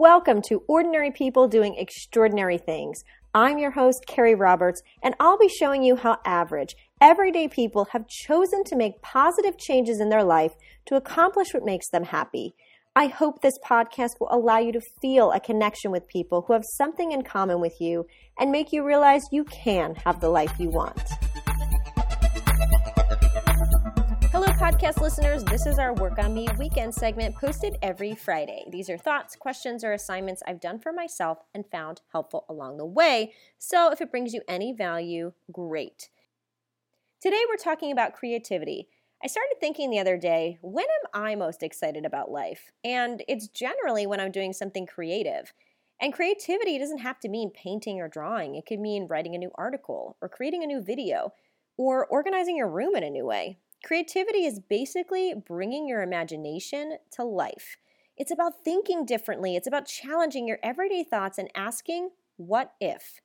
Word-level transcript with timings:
Welcome 0.00 0.42
to 0.42 0.62
Ordinary 0.68 1.10
People 1.10 1.48
Doing 1.48 1.74
Extraordinary 1.74 2.56
Things. 2.56 3.02
I'm 3.34 3.58
your 3.58 3.72
host, 3.72 4.04
Keri 4.06 4.36
Roberts, 4.36 4.80
and 5.02 5.16
I'll 5.18 5.36
be 5.36 5.48
showing 5.48 5.82
you 5.82 5.96
how 5.96 6.18
average, 6.24 6.76
everyday 7.00 7.48
people 7.48 7.88
have 7.90 8.06
chosen 8.06 8.62
to 8.66 8.76
make 8.76 9.02
positive 9.02 9.58
changes 9.58 10.00
in 10.00 10.08
their 10.08 10.22
life 10.22 10.52
to 10.86 10.94
accomplish 10.94 11.52
what 11.52 11.64
makes 11.64 11.90
them 11.90 12.04
happy. 12.04 12.54
I 12.94 13.08
hope 13.08 13.42
this 13.42 13.58
podcast 13.68 14.20
will 14.20 14.28
allow 14.30 14.58
you 14.58 14.70
to 14.70 14.80
feel 15.02 15.32
a 15.32 15.40
connection 15.40 15.90
with 15.90 16.06
people 16.06 16.44
who 16.46 16.52
have 16.52 16.64
something 16.76 17.10
in 17.10 17.22
common 17.22 17.60
with 17.60 17.80
you 17.80 18.06
and 18.38 18.52
make 18.52 18.70
you 18.70 18.86
realize 18.86 19.22
you 19.32 19.42
can 19.42 19.96
have 20.04 20.20
the 20.20 20.28
life 20.28 20.60
you 20.60 20.70
want. 20.70 21.02
Podcast 24.68 25.00
listeners. 25.00 25.42
This 25.44 25.64
is 25.64 25.78
our 25.78 25.94
Work 25.94 26.18
on 26.18 26.34
Me 26.34 26.46
weekend 26.58 26.94
segment 26.94 27.34
posted 27.34 27.78
every 27.80 28.14
Friday. 28.14 28.64
These 28.70 28.90
are 28.90 28.98
thoughts, 28.98 29.34
questions, 29.34 29.82
or 29.82 29.94
assignments 29.94 30.42
I've 30.46 30.60
done 30.60 30.78
for 30.78 30.92
myself 30.92 31.38
and 31.54 31.64
found 31.72 32.02
helpful 32.12 32.44
along 32.50 32.76
the 32.76 32.84
way. 32.84 33.32
So 33.56 33.90
if 33.90 34.02
it 34.02 34.10
brings 34.10 34.34
you 34.34 34.42
any 34.46 34.74
value, 34.74 35.32
great. 35.50 36.10
Today 37.18 37.40
we're 37.48 37.56
talking 37.56 37.92
about 37.92 38.12
creativity. 38.12 38.88
I 39.24 39.28
started 39.28 39.56
thinking 39.58 39.88
the 39.88 40.00
other 40.00 40.18
day, 40.18 40.58
when 40.60 40.84
am 40.84 41.22
I 41.22 41.34
most 41.34 41.62
excited 41.62 42.04
about 42.04 42.30
life? 42.30 42.70
And 42.84 43.24
it's 43.26 43.48
generally 43.48 44.06
when 44.06 44.20
I'm 44.20 44.32
doing 44.32 44.52
something 44.52 44.84
creative. 44.84 45.54
And 45.98 46.12
creativity 46.12 46.78
doesn't 46.78 46.98
have 46.98 47.20
to 47.20 47.30
mean 47.30 47.52
painting 47.52 48.02
or 48.02 48.08
drawing, 48.08 48.54
it 48.54 48.66
could 48.66 48.80
mean 48.80 49.06
writing 49.06 49.34
a 49.34 49.38
new 49.38 49.50
article, 49.54 50.18
or 50.20 50.28
creating 50.28 50.62
a 50.62 50.66
new 50.66 50.82
video, 50.82 51.32
or 51.78 52.04
organizing 52.04 52.58
your 52.58 52.68
room 52.68 52.94
in 52.94 53.02
a 53.02 53.08
new 53.08 53.24
way. 53.24 53.56
Creativity 53.84 54.44
is 54.44 54.60
basically 54.60 55.34
bringing 55.34 55.88
your 55.88 56.02
imagination 56.02 56.98
to 57.12 57.24
life. 57.24 57.76
It's 58.16 58.32
about 58.32 58.64
thinking 58.64 59.06
differently, 59.06 59.54
it's 59.54 59.68
about 59.68 59.86
challenging 59.86 60.48
your 60.48 60.58
everyday 60.62 61.04
thoughts 61.04 61.38
and 61.38 61.48
asking, 61.54 62.10
what 62.36 62.72
if? 62.80 63.20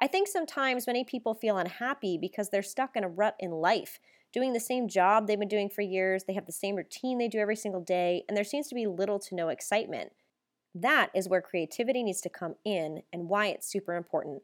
I 0.00 0.08
think 0.08 0.28
sometimes 0.28 0.86
many 0.86 1.04
people 1.04 1.34
feel 1.34 1.56
unhappy 1.56 2.18
because 2.18 2.50
they're 2.50 2.62
stuck 2.62 2.96
in 2.96 3.04
a 3.04 3.08
rut 3.08 3.36
in 3.38 3.50
life, 3.52 4.00
doing 4.32 4.52
the 4.52 4.60
same 4.60 4.88
job 4.88 5.26
they've 5.26 5.38
been 5.38 5.48
doing 5.48 5.70
for 5.70 5.82
years, 5.82 6.24
they 6.24 6.34
have 6.34 6.46
the 6.46 6.52
same 6.52 6.74
routine 6.74 7.18
they 7.18 7.28
do 7.28 7.38
every 7.38 7.56
single 7.56 7.80
day, 7.80 8.24
and 8.28 8.36
there 8.36 8.44
seems 8.44 8.68
to 8.68 8.74
be 8.74 8.86
little 8.86 9.20
to 9.20 9.34
no 9.34 9.48
excitement. 9.48 10.12
That 10.74 11.10
is 11.14 11.28
where 11.28 11.40
creativity 11.40 12.02
needs 12.02 12.20
to 12.22 12.28
come 12.28 12.56
in 12.64 13.02
and 13.12 13.28
why 13.28 13.46
it's 13.46 13.70
super 13.70 13.94
important. 13.94 14.42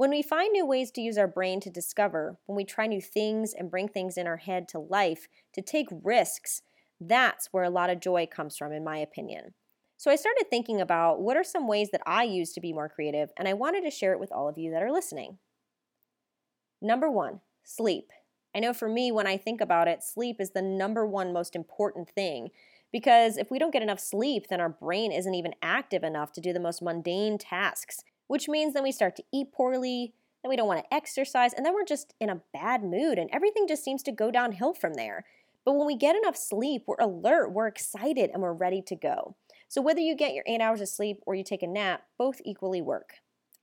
When 0.00 0.08
we 0.08 0.22
find 0.22 0.50
new 0.50 0.64
ways 0.64 0.90
to 0.92 1.02
use 1.02 1.18
our 1.18 1.28
brain 1.28 1.60
to 1.60 1.68
discover, 1.68 2.38
when 2.46 2.56
we 2.56 2.64
try 2.64 2.86
new 2.86 3.02
things 3.02 3.52
and 3.52 3.70
bring 3.70 3.86
things 3.86 4.16
in 4.16 4.26
our 4.26 4.38
head 4.38 4.66
to 4.68 4.78
life, 4.78 5.28
to 5.52 5.60
take 5.60 5.88
risks, 5.90 6.62
that's 6.98 7.48
where 7.52 7.64
a 7.64 7.68
lot 7.68 7.90
of 7.90 8.00
joy 8.00 8.26
comes 8.26 8.56
from, 8.56 8.72
in 8.72 8.82
my 8.82 8.96
opinion. 8.96 9.52
So 9.98 10.10
I 10.10 10.16
started 10.16 10.46
thinking 10.48 10.80
about 10.80 11.20
what 11.20 11.36
are 11.36 11.44
some 11.44 11.68
ways 11.68 11.90
that 11.90 12.00
I 12.06 12.22
use 12.22 12.54
to 12.54 12.62
be 12.62 12.72
more 12.72 12.88
creative, 12.88 13.28
and 13.36 13.46
I 13.46 13.52
wanted 13.52 13.82
to 13.82 13.90
share 13.90 14.14
it 14.14 14.20
with 14.20 14.32
all 14.32 14.48
of 14.48 14.56
you 14.56 14.70
that 14.70 14.82
are 14.82 14.90
listening. 14.90 15.36
Number 16.80 17.10
one, 17.10 17.40
sleep. 17.62 18.08
I 18.56 18.60
know 18.60 18.72
for 18.72 18.88
me, 18.88 19.12
when 19.12 19.26
I 19.26 19.36
think 19.36 19.60
about 19.60 19.86
it, 19.86 20.02
sleep 20.02 20.36
is 20.40 20.52
the 20.52 20.62
number 20.62 21.04
one 21.04 21.30
most 21.34 21.54
important 21.54 22.08
thing 22.08 22.48
because 22.90 23.36
if 23.36 23.50
we 23.50 23.58
don't 23.58 23.70
get 23.70 23.82
enough 23.82 24.00
sleep, 24.00 24.46
then 24.48 24.62
our 24.62 24.70
brain 24.70 25.12
isn't 25.12 25.34
even 25.34 25.52
active 25.60 26.04
enough 26.04 26.32
to 26.32 26.40
do 26.40 26.54
the 26.54 26.58
most 26.58 26.80
mundane 26.80 27.36
tasks 27.36 28.02
which 28.30 28.48
means 28.48 28.74
then 28.74 28.84
we 28.84 28.92
start 28.92 29.16
to 29.16 29.24
eat 29.32 29.50
poorly, 29.52 30.14
then 30.40 30.50
we 30.50 30.54
don't 30.54 30.68
want 30.68 30.78
to 30.78 30.94
exercise, 30.94 31.52
and 31.52 31.66
then 31.66 31.74
we're 31.74 31.84
just 31.84 32.14
in 32.20 32.30
a 32.30 32.40
bad 32.52 32.84
mood, 32.84 33.18
and 33.18 33.28
everything 33.32 33.66
just 33.66 33.82
seems 33.82 34.04
to 34.04 34.12
go 34.12 34.30
downhill 34.30 34.72
from 34.72 34.94
there. 34.94 35.24
But 35.64 35.74
when 35.74 35.84
we 35.84 35.96
get 35.96 36.14
enough 36.14 36.36
sleep, 36.36 36.84
we're 36.86 36.94
alert, 37.00 37.52
we're 37.52 37.66
excited, 37.66 38.30
and 38.32 38.40
we're 38.40 38.52
ready 38.52 38.82
to 38.82 38.94
go. 38.94 39.34
So 39.66 39.82
whether 39.82 39.98
you 39.98 40.14
get 40.14 40.32
your 40.32 40.44
eight 40.46 40.60
hours 40.60 40.80
of 40.80 40.88
sleep 40.88 41.18
or 41.26 41.34
you 41.34 41.42
take 41.42 41.64
a 41.64 41.66
nap, 41.66 42.04
both 42.18 42.40
equally 42.44 42.80
work. 42.80 43.14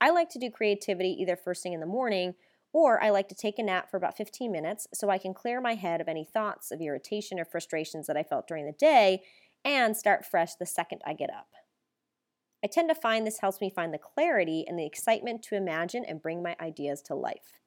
I 0.02 0.10
like 0.10 0.28
to 0.30 0.38
do 0.38 0.50
creativity 0.50 1.16
either 1.18 1.34
first 1.34 1.62
thing 1.62 1.72
in 1.72 1.80
the 1.80 1.86
morning 1.86 2.34
or 2.74 3.02
I 3.02 3.08
like 3.08 3.28
to 3.28 3.34
take 3.34 3.58
a 3.58 3.62
nap 3.62 3.90
for 3.90 3.96
about 3.96 4.18
15 4.18 4.52
minutes 4.52 4.86
so 4.92 5.08
I 5.08 5.16
can 5.16 5.32
clear 5.32 5.62
my 5.62 5.76
head 5.76 6.02
of 6.02 6.08
any 6.08 6.24
thoughts 6.24 6.70
of 6.70 6.82
irritation 6.82 7.40
or 7.40 7.46
frustrations 7.46 8.06
that 8.06 8.18
I 8.18 8.22
felt 8.22 8.46
during 8.46 8.66
the 8.66 8.72
day 8.72 9.22
and 9.64 9.96
start 9.96 10.26
fresh 10.26 10.56
the 10.56 10.66
second 10.66 11.00
I 11.06 11.14
get 11.14 11.30
up. 11.30 11.48
I 12.62 12.66
tend 12.66 12.88
to 12.88 12.94
find 12.94 13.26
this 13.26 13.40
helps 13.40 13.60
me 13.60 13.70
find 13.70 13.94
the 13.94 13.98
clarity 13.98 14.64
and 14.66 14.78
the 14.78 14.86
excitement 14.86 15.42
to 15.44 15.56
imagine 15.56 16.04
and 16.04 16.22
bring 16.22 16.42
my 16.42 16.56
ideas 16.60 17.02
to 17.02 17.14
life. 17.14 17.60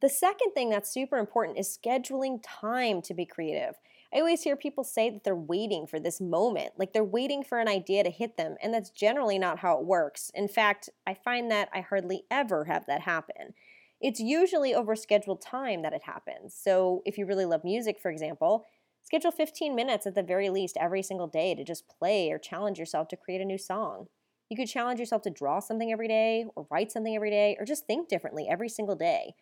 The 0.00 0.08
second 0.08 0.52
thing 0.52 0.70
that's 0.70 0.92
super 0.92 1.16
important 1.16 1.58
is 1.58 1.78
scheduling 1.82 2.40
time 2.42 3.00
to 3.02 3.14
be 3.14 3.24
creative. 3.24 3.76
I 4.14 4.18
always 4.18 4.42
hear 4.42 4.54
people 4.54 4.84
say 4.84 5.10
that 5.10 5.24
they're 5.24 5.34
waiting 5.34 5.86
for 5.86 5.98
this 5.98 6.20
moment, 6.20 6.74
like 6.76 6.92
they're 6.92 7.02
waiting 7.02 7.42
for 7.42 7.58
an 7.58 7.66
idea 7.66 8.04
to 8.04 8.10
hit 8.10 8.36
them, 8.36 8.56
and 8.62 8.72
that's 8.72 8.90
generally 8.90 9.38
not 9.38 9.58
how 9.58 9.78
it 9.78 9.84
works. 9.86 10.30
In 10.34 10.48
fact, 10.48 10.90
I 11.06 11.14
find 11.14 11.50
that 11.50 11.70
I 11.74 11.80
hardly 11.80 12.24
ever 12.30 12.66
have 12.66 12.86
that 12.86 13.00
happen. 13.00 13.54
It's 14.00 14.20
usually 14.20 14.74
over 14.74 14.94
scheduled 14.94 15.40
time 15.40 15.82
that 15.82 15.94
it 15.94 16.02
happens. 16.04 16.54
So, 16.54 17.02
if 17.06 17.16
you 17.16 17.26
really 17.26 17.46
love 17.46 17.64
music, 17.64 17.98
for 18.00 18.10
example, 18.10 18.66
schedule 19.02 19.30
15 19.30 19.74
minutes 19.74 20.06
at 20.06 20.14
the 20.14 20.22
very 20.22 20.50
least 20.50 20.76
every 20.78 21.02
single 21.02 21.26
day 21.26 21.54
to 21.54 21.64
just 21.64 21.88
play 21.88 22.30
or 22.30 22.38
challenge 22.38 22.78
yourself 22.78 23.08
to 23.08 23.16
create 23.16 23.40
a 23.40 23.44
new 23.46 23.58
song. 23.58 24.08
You 24.48 24.56
could 24.56 24.68
challenge 24.68 25.00
yourself 25.00 25.22
to 25.22 25.30
draw 25.30 25.60
something 25.60 25.90
every 25.90 26.08
day, 26.08 26.46
or 26.54 26.66
write 26.70 26.92
something 26.92 27.14
every 27.14 27.30
day, 27.30 27.56
or 27.58 27.64
just 27.64 27.86
think 27.86 28.08
differently 28.08 28.46
every 28.48 28.68
single 28.68 28.96
day. 28.96 29.34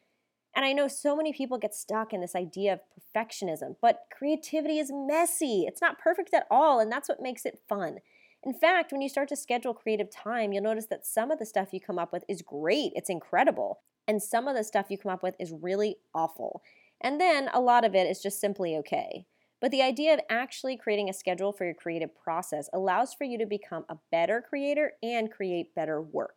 And 0.57 0.65
I 0.65 0.73
know 0.73 0.89
so 0.89 1.17
many 1.17 1.33
people 1.33 1.59
get 1.59 1.75
stuck 1.75 2.13
in 2.13 2.21
this 2.21 2.37
idea 2.37 2.73
of 2.75 2.81
perfectionism, 2.95 3.77
but 3.83 4.05
creativity 4.17 4.79
is 4.79 4.91
messy. 4.93 5.65
It's 5.67 5.81
not 5.81 5.99
perfect 5.99 6.33
at 6.33 6.47
all, 6.51 6.81
and 6.81 6.91
that's 6.91 7.09
what 7.09 7.21
makes 7.21 7.45
it 7.45 7.61
fun. 7.69 7.99
In 8.43 8.55
fact, 8.55 8.93
when 8.93 9.01
you 9.01 9.09
start 9.09 9.29
to 9.31 9.37
schedule 9.37 9.75
creative 9.75 10.11
time, 10.11 10.53
you'll 10.53 10.63
notice 10.63 10.87
that 10.87 11.07
some 11.07 11.31
of 11.31 11.39
the 11.39 11.47
stuff 11.47 11.73
you 11.73 11.81
come 11.81 11.99
up 11.99 12.13
with 12.13 12.25
is 12.29 12.43
great, 12.43 12.93
it's 12.95 13.11
incredible, 13.11 13.81
and 14.07 14.23
some 14.23 14.47
of 14.47 14.55
the 14.55 14.65
stuff 14.65 14.87
you 14.91 14.99
come 14.99 15.13
up 15.13 15.23
with 15.23 15.35
is 15.41 15.53
really 15.53 15.97
awful. 16.15 16.63
And 17.01 17.21
then 17.21 17.49
a 17.53 17.61
lot 17.61 17.85
of 17.85 17.95
it 17.95 18.07
is 18.07 18.23
just 18.23 18.41
simply 18.41 18.77
okay. 18.77 19.27
But 19.65 19.71
the 19.71 19.81
idea 19.81 20.13
of 20.13 20.21
actually 20.29 20.77
creating 20.77 21.09
a 21.09 21.15
schedule 21.15 21.51
for 21.51 21.65
your 21.65 21.73
creative 21.73 22.15
process 22.15 22.69
allows 22.75 23.15
for 23.15 23.25
you 23.25 23.39
to 23.39 23.47
become 23.47 23.87
a 23.89 23.97
better 24.13 24.45
creator 24.47 24.93
and 25.03 25.33
create 25.33 25.75
better 25.75 26.03
work. 26.03 26.37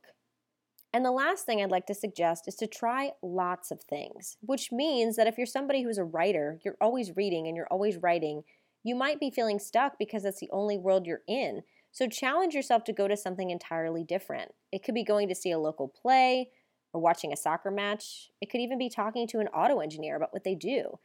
And 0.93 1.03
the 1.03 1.11
last 1.11 1.45
thing 1.45 1.61
I'd 1.61 1.69
like 1.69 1.87
to 1.87 1.93
suggest 1.93 2.47
is 2.47 2.55
to 2.55 2.67
try 2.67 3.11
lots 3.21 3.69
of 3.69 3.83
things, 3.83 4.37
which 4.39 4.71
means 4.71 5.17
that 5.17 5.27
if 5.27 5.37
you're 5.37 5.45
somebody 5.45 5.83
who's 5.83 5.97
a 5.97 6.05
writer, 6.05 6.61
you're 6.63 6.77
always 6.79 7.17
reading 7.17 7.47
and 7.47 7.57
you're 7.57 7.67
always 7.69 7.97
writing, 7.97 8.43
you 8.85 8.95
might 8.95 9.19
be 9.19 9.29
feeling 9.29 9.59
stuck 9.59 9.99
because 9.99 10.23
that's 10.23 10.39
the 10.39 10.49
only 10.53 10.77
world 10.77 11.05
you're 11.05 11.23
in. 11.27 11.63
So 11.91 12.07
challenge 12.07 12.53
yourself 12.53 12.85
to 12.85 12.93
go 12.93 13.09
to 13.09 13.17
something 13.17 13.49
entirely 13.49 14.05
different. 14.05 14.53
It 14.71 14.85
could 14.85 14.95
be 14.95 15.03
going 15.03 15.27
to 15.27 15.35
see 15.35 15.51
a 15.51 15.59
local 15.59 15.89
play 15.89 16.51
or 16.93 17.01
watching 17.01 17.33
a 17.33 17.35
soccer 17.35 17.71
match. 17.71 18.29
It 18.39 18.49
could 18.49 18.61
even 18.61 18.77
be 18.77 18.87
talking 18.87 19.27
to 19.27 19.39
an 19.39 19.49
auto 19.49 19.81
engineer 19.81 20.15
about 20.15 20.31
what 20.31 20.45
they 20.45 20.55
do. 20.55 20.97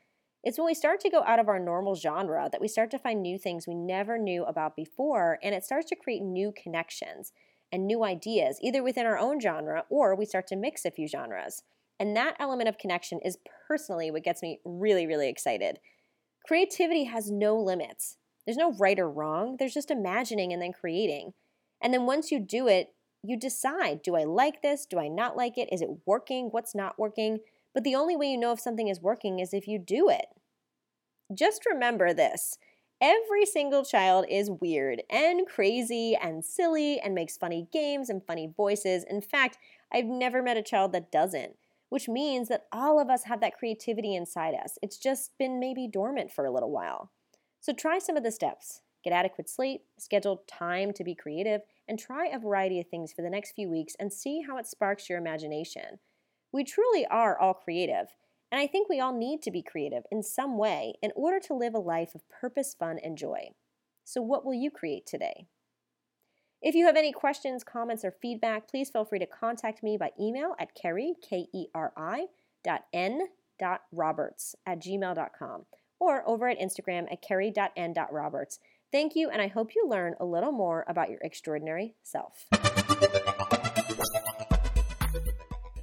It's 0.45 0.59
when 0.59 0.67
we 0.67 0.75
start 0.75 0.99
to 1.01 1.11
go 1.11 1.23
out 1.25 1.39
of 1.39 1.49
our 1.49 1.61
normal 1.61 1.95
genre 1.95 2.49
that 2.51 2.61
we 2.61 2.67
start 2.67 2.91
to 2.91 2.99
find 2.99 3.23
new 3.23 3.39
things 3.39 3.67
we 3.67 3.77
never 3.77 4.19
knew 4.19 4.45
about 4.45 4.75
before, 4.75 5.39
and 5.43 5.55
it 5.55 5.65
starts 5.65 5.89
to 5.91 5.97
create 5.97 6.23
new 6.23 6.53
connections 6.53 7.33
and 7.71 7.87
new 7.87 8.03
ideas, 8.03 8.59
either 8.61 8.83
within 8.83 9.07
our 9.07 9.19
own 9.19 9.41
genre 9.41 9.85
or 9.89 10.17
we 10.17 10.27
start 10.27 10.49
to 10.49 10.57
mix 10.57 10.85
a 10.85 10.91
few 10.91 11.07
genres. 11.07 11.63
And 12.01 12.17
that 12.17 12.35
element 12.41 12.69
of 12.69 12.77
connection 12.77 13.21
is 13.25 13.39
personally 13.69 14.11
what 14.11 14.25
gets 14.25 14.43
me 14.43 14.59
really, 14.65 15.07
really 15.07 15.29
excited. 15.29 15.79
Creativity 16.45 17.05
has 17.05 17.31
no 17.31 17.57
limits. 17.57 18.17
There's 18.45 18.57
no 18.57 18.73
right 18.73 18.99
or 18.99 19.09
wrong, 19.09 19.57
there's 19.59 19.75
just 19.75 19.93
imagining 19.93 20.53
and 20.53 20.61
then 20.61 20.73
creating. 20.73 21.35
And 21.81 21.95
then 21.95 22.05
once 22.05 22.33
you 22.33 22.41
do 22.41 22.67
it, 22.67 22.95
you 23.23 23.39
decide 23.39 24.03
do 24.03 24.17
I 24.17 24.25
like 24.25 24.63
this? 24.63 24.85
Do 24.85 24.99
I 24.99 25.07
not 25.07 25.37
like 25.37 25.57
it? 25.57 25.69
Is 25.71 25.81
it 25.81 26.01
working? 26.05 26.49
What's 26.51 26.75
not 26.75 26.99
working? 26.99 27.39
But 27.75 27.85
the 27.85 27.95
only 27.95 28.17
way 28.17 28.27
you 28.27 28.39
know 28.39 28.53
if 28.53 28.61
something 28.61 28.89
is 28.89 29.01
working 29.01 29.39
is 29.39 29.55
if 29.55 29.67
you 29.67 29.79
do 29.79 30.09
it. 30.09 30.27
Just 31.35 31.65
remember 31.67 32.13
this 32.13 32.59
every 33.01 33.45
single 33.45 33.85
child 33.85 34.25
is 34.31 34.49
weird 34.61 35.03
and 35.11 35.45
crazy 35.47 36.17
and 36.23 36.45
silly 36.45 37.01
and 37.01 37.15
makes 37.15 37.37
funny 37.37 37.67
games 37.73 38.09
and 38.09 38.25
funny 38.25 38.53
voices. 38.57 39.05
In 39.11 39.21
fact, 39.21 39.59
I've 39.93 40.07
never 40.07 40.41
met 40.41 40.57
a 40.57 40.63
child 40.63 40.93
that 40.93 41.11
doesn't, 41.11 41.57
which 41.89 42.09
means 42.09 42.49
that 42.49 42.67
all 42.73 43.01
of 43.01 43.11
us 43.11 43.25
have 43.25 43.41
that 43.41 43.59
creativity 43.59 44.15
inside 44.15 44.55
us. 44.55 44.79
It's 44.83 44.99
just 44.99 45.37
been 45.37 45.59
maybe 45.59 45.89
dormant 45.89 46.31
for 46.31 46.47
a 46.47 46.53
little 46.53 46.71
while. 46.71 47.11
So 47.61 47.73
try 47.73 47.99
some 47.99 48.17
of 48.17 48.23
the 48.23 48.31
steps. 48.31 48.83
Get 49.03 49.13
adequate 49.13 49.51
sleep, 49.51 49.83
schedule 49.99 50.45
time 50.47 50.93
to 50.93 51.03
be 51.03 51.17
creative, 51.17 51.63
and 51.89 51.99
try 51.99 52.29
a 52.29 52.39
variety 52.39 52.79
of 52.79 52.87
things 52.87 53.13
for 53.13 53.23
the 53.23 53.31
next 53.31 53.53
few 53.53 53.69
weeks 53.69 53.97
and 53.99 54.13
see 54.13 54.43
how 54.47 54.59
it 54.59 54.67
sparks 54.69 55.09
your 55.09 55.19
imagination. 55.19 55.99
We 56.53 56.65
truly 56.65 57.07
are 57.07 57.39
all 57.39 57.55
creative, 57.55 58.09
and 58.51 58.61
I 58.61 58.67
think 58.67 58.89
we 58.89 59.01
all 59.01 59.17
need 59.17 59.41
to 59.43 59.51
be 59.51 59.63
creative 59.63 60.05
in 60.13 60.23
some 60.23 60.59
way 60.59 60.95
in 61.03 61.11
order 61.17 61.41
to 61.41 61.55
live 61.55 61.75
a 61.75 61.79
life 61.79 62.15
of 62.15 62.29
purpose, 62.29 62.75
fun, 62.79 62.99
and 63.03 63.17
joy. 63.17 63.51
So, 64.05 64.21
what 64.21 64.45
will 64.45 64.55
you 64.55 64.71
create 64.71 65.07
today? 65.07 65.47
If 66.61 66.75
you 66.75 66.87
have 66.87 66.97
any 66.97 67.11
questions, 67.11 67.65
comments, 67.65 68.05
or 68.05 68.15
feedback, 68.23 68.69
please 68.69 68.91
feel 68.91 69.05
free 69.05 69.19
to 69.19 69.27
contact 69.27 69.83
me 69.83 69.97
by 69.97 70.11
email 70.21 70.55
at 70.61 70.75
Keri, 70.75 71.15
K 71.21 71.49
E 71.53 71.67
R 71.75 71.93
I, 71.97 72.27
dot 72.63 72.85
N 72.93 73.29
dot 73.59 73.83
Roberts 73.91 74.55
at 74.67 74.81
gmail.com 74.81 75.65
or 75.99 76.29
over 76.29 76.49
at 76.49 76.59
Instagram 76.59 77.11
at 77.11 77.23
Keri.n.roberts. 77.23 78.59
Thank 78.91 79.15
you, 79.15 79.31
and 79.31 79.41
I 79.41 79.47
hope 79.47 79.75
you 79.75 79.87
learn 79.89 80.15
a 80.21 80.25
little 80.25 80.53
more 80.53 80.85
about 80.89 81.09
your 81.09 81.21
extraordinary 81.23 81.95
self. 82.03 82.47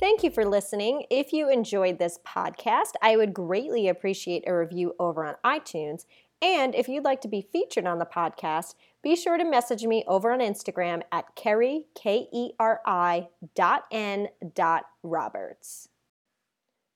Thank 0.09 0.23
you 0.23 0.31
for 0.31 0.43
listening. 0.43 1.03
If 1.11 1.33
you 1.33 1.51
enjoyed 1.51 1.99
this 1.99 2.17
podcast, 2.25 2.93
I 2.99 3.15
would 3.15 3.31
greatly 3.31 3.87
appreciate 3.87 4.43
a 4.47 4.57
review 4.57 4.95
over 4.99 5.23
on 5.23 5.35
iTunes. 5.45 6.05
And 6.41 6.73
if 6.73 6.87
you'd 6.87 7.03
like 7.03 7.21
to 7.21 7.27
be 7.27 7.47
featured 7.53 7.85
on 7.85 7.99
the 7.99 8.07
podcast, 8.07 8.73
be 9.03 9.15
sure 9.15 9.37
to 9.37 9.45
message 9.45 9.83
me 9.83 10.03
over 10.07 10.31
on 10.31 10.39
Instagram 10.39 11.03
at 11.11 11.35
Keri, 11.35 11.85
K 11.93 12.27
E 12.33 12.53
R 12.59 12.81
I 12.87 13.27
dot 13.53 13.83
N 13.91 14.29
dot 14.55 14.85
Roberts. 15.03 15.89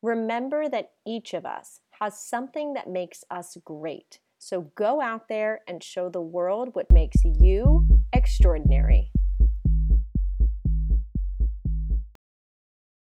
Remember 0.02 0.68
that 0.68 0.94
each 1.06 1.36
of 1.36 1.46
us 1.46 1.82
has 2.00 2.20
something 2.20 2.74
that 2.74 2.90
makes 2.90 3.24
us 3.30 3.56
great. 3.64 4.18
So 4.40 4.72
go 4.74 5.02
out 5.02 5.28
there 5.28 5.62
and 5.68 5.84
show 5.84 6.10
the 6.10 6.20
world 6.20 6.70
what 6.74 6.90
makes 6.90 7.24
you 7.24 8.00
extraordinary. 8.12 9.12